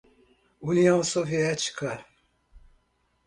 União 0.59 1.03
Soviética 1.03 2.03